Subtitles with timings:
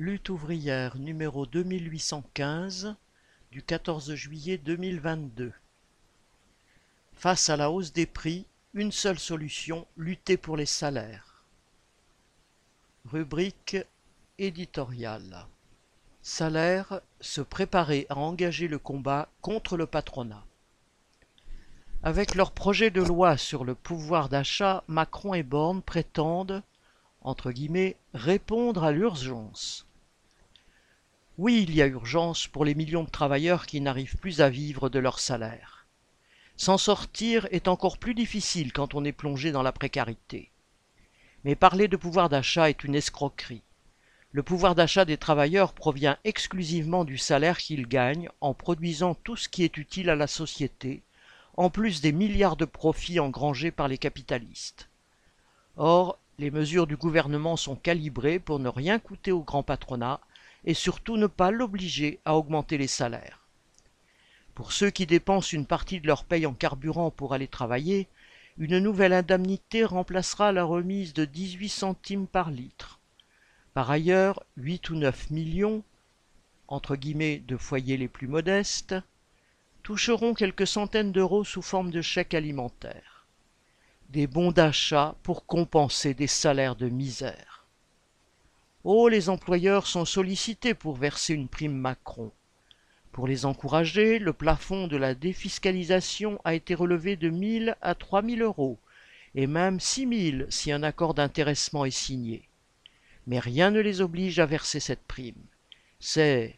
[0.00, 2.94] Lutte ouvrière numéro 2815
[3.50, 5.52] du 14 juillet 2022.
[7.14, 11.42] Face à la hausse des prix, une seule solution, lutter pour les salaires.
[13.06, 13.76] Rubrique
[14.38, 15.46] éditoriale.
[16.22, 20.44] Salaire, se préparer à engager le combat contre le patronat.
[22.04, 26.62] Avec leur projet de loi sur le pouvoir d'achat, Macron et Borne prétendent,
[27.20, 29.86] entre guillemets, répondre à l'urgence.
[31.38, 34.88] Oui, il y a urgence pour les millions de travailleurs qui n'arrivent plus à vivre
[34.88, 35.86] de leur salaire.
[36.56, 40.50] S'en sortir est encore plus difficile quand on est plongé dans la précarité.
[41.44, 43.62] Mais parler de pouvoir d'achat est une escroquerie.
[44.32, 49.48] Le pouvoir d'achat des travailleurs provient exclusivement du salaire qu'ils gagnent en produisant tout ce
[49.48, 51.02] qui est utile à la société,
[51.56, 54.88] en plus des milliards de profits engrangés par les capitalistes.
[55.76, 60.20] Or, les mesures du gouvernement sont calibrées pour ne rien coûter au grand patronat
[60.68, 63.40] et surtout ne pas l'obliger à augmenter les salaires.
[64.54, 68.06] Pour ceux qui dépensent une partie de leur paye en carburant pour aller travailler,
[68.58, 73.00] une nouvelle indemnité remplacera la remise de 18 centimes par litre.
[73.72, 75.82] Par ailleurs, 8 ou 9 millions,
[76.66, 78.94] entre guillemets, de foyers les plus modestes,
[79.82, 83.24] toucheront quelques centaines d'euros sous forme de chèques alimentaires.
[84.10, 87.57] Des bons d'achat pour compenser des salaires de misère.
[88.84, 92.30] Oh, les employeurs sont sollicités pour verser une prime Macron.
[93.10, 98.42] Pour les encourager, le plafond de la défiscalisation a été relevé de 1000 à 3000
[98.42, 98.78] euros,
[99.34, 102.48] et même 6000 si un accord d'intéressement est signé.
[103.26, 105.42] Mais rien ne les oblige à verser cette prime.
[105.98, 106.56] C'est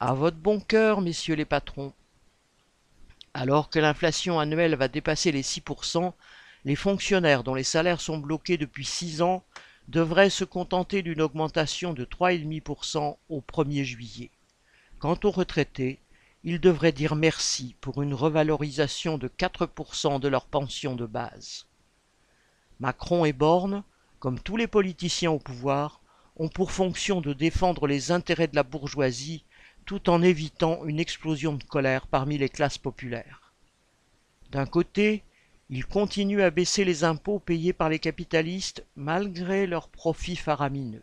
[0.00, 1.92] à votre bon cœur, messieurs les patrons.
[3.32, 6.12] Alors que l'inflation annuelle va dépasser les 6%,
[6.64, 9.44] les fonctionnaires dont les salaires sont bloqués depuis 6 ans
[9.88, 14.30] devraient se contenter d'une augmentation de 3,5% au 1er juillet.
[14.98, 15.98] Quant aux retraités,
[16.44, 21.66] ils devraient dire merci pour une revalorisation de 4% de leur pension de base.
[22.80, 23.82] Macron et Borne,
[24.20, 26.00] comme tous les politiciens au pouvoir,
[26.36, 29.44] ont pour fonction de défendre les intérêts de la bourgeoisie
[29.86, 33.54] tout en évitant une explosion de colère parmi les classes populaires.
[34.50, 35.22] D'un côté,
[35.70, 41.02] ils continuent à baisser les impôts payés par les capitalistes malgré leurs profits faramineux.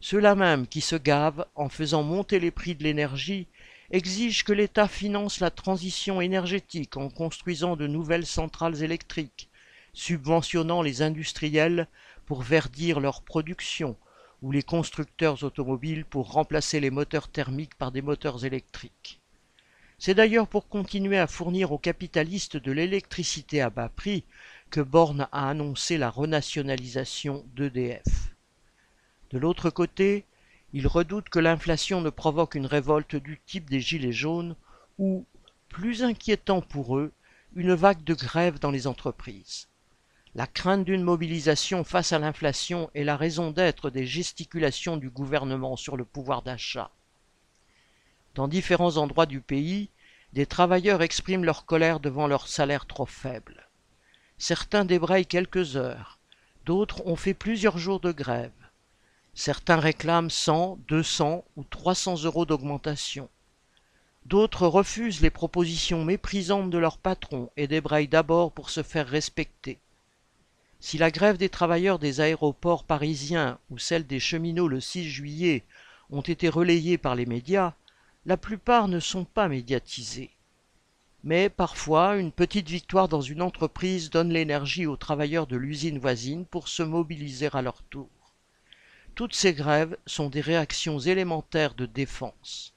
[0.00, 3.48] Ceux-là même qui se gavent en faisant monter les prix de l'énergie
[3.90, 9.50] exigent que l'État finance la transition énergétique en construisant de nouvelles centrales électriques,
[9.92, 11.86] subventionnant les industriels
[12.24, 13.96] pour verdir leur production,
[14.42, 19.20] ou les constructeurs automobiles pour remplacer les moteurs thermiques par des moteurs électriques.
[19.98, 24.24] C'est d'ailleurs pour continuer à fournir aux capitalistes de l'électricité à bas prix
[24.70, 28.34] que Borne a annoncé la renationalisation d'EDF.
[29.30, 30.26] De l'autre côté,
[30.74, 34.54] il redoute que l'inflation ne provoque une révolte du type des Gilets jaunes
[34.98, 35.24] ou,
[35.70, 37.12] plus inquiétant pour eux,
[37.54, 39.68] une vague de grève dans les entreprises.
[40.34, 45.76] La crainte d'une mobilisation face à l'inflation est la raison d'être des gesticulations du gouvernement
[45.76, 46.90] sur le pouvoir d'achat.
[48.36, 49.88] Dans différents endroits du pays,
[50.34, 53.66] des travailleurs expriment leur colère devant leur salaire trop faible.
[54.36, 56.18] Certains débrayent quelques heures,
[56.66, 58.52] d'autres ont fait plusieurs jours de grève.
[59.32, 63.30] Certains réclament 100, 200 ou 300 euros d'augmentation.
[64.26, 69.78] D'autres refusent les propositions méprisantes de leurs patrons et débrayent d'abord pour se faire respecter.
[70.78, 75.64] Si la grève des travailleurs des aéroports parisiens ou celle des cheminots le 6 juillet
[76.10, 77.72] ont été relayées par les médias,
[78.26, 80.32] la plupart ne sont pas médiatisées.
[81.22, 86.44] Mais parfois, une petite victoire dans une entreprise donne l'énergie aux travailleurs de l'usine voisine
[86.44, 88.08] pour se mobiliser à leur tour.
[89.14, 92.74] Toutes ces grèves sont des réactions élémentaires de défense.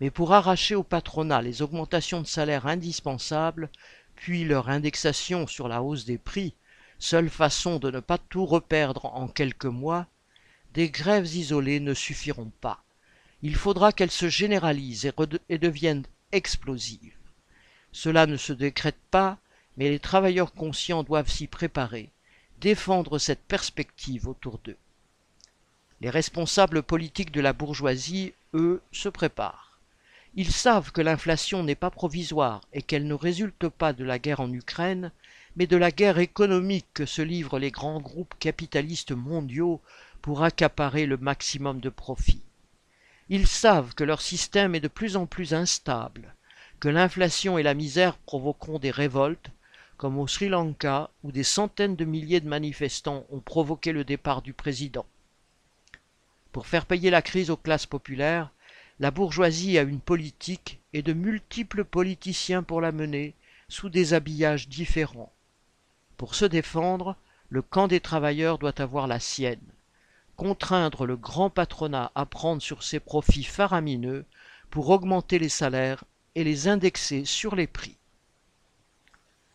[0.00, 3.68] Mais pour arracher au patronat les augmentations de salaire indispensables,
[4.14, 6.54] puis leur indexation sur la hausse des prix,
[6.98, 10.06] seule façon de ne pas tout reperdre en quelques mois,
[10.72, 12.82] des grèves isolées ne suffiront pas.
[13.40, 15.12] Il faudra qu'elles se généralisent
[15.48, 17.14] et, deviennent explosives.
[17.92, 19.38] Cela ne se décrète pas,
[19.76, 22.10] mais les travailleurs conscients doivent s'y préparer,
[22.60, 24.76] défendre cette perspective autour d'eux.
[26.00, 29.78] Les responsables politiques de la bourgeoisie, eux, se préparent.
[30.34, 34.40] Ils savent que l'inflation n'est pas provisoire et qu'elle ne résulte pas de la guerre
[34.40, 35.12] en Ukraine,
[35.56, 39.80] mais de la guerre économique que se livrent les grands groupes capitalistes mondiaux
[40.22, 42.42] pour accaparer le maximum de profits.
[43.30, 46.34] Ils savent que leur système est de plus en plus instable,
[46.80, 49.50] que l'inflation et la misère provoqueront des révoltes,
[49.98, 54.40] comme au Sri Lanka où des centaines de milliers de manifestants ont provoqué le départ
[54.40, 55.04] du président.
[56.52, 58.50] Pour faire payer la crise aux classes populaires,
[58.98, 63.34] la bourgeoisie a une politique et de multiples politiciens pour la mener,
[63.68, 65.32] sous des habillages différents.
[66.16, 67.14] Pour se défendre,
[67.50, 69.60] le camp des travailleurs doit avoir la sienne
[70.38, 74.24] contraindre le grand patronat à prendre sur ses profits faramineux
[74.70, 76.04] pour augmenter les salaires
[76.36, 77.96] et les indexer sur les prix.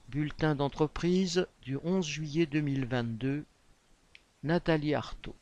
[0.10, 3.46] Bulletin d'entreprise du 11 juillet 2022,
[4.44, 5.36] Nathalie Artaud.